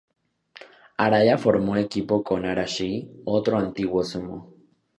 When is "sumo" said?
4.03-4.51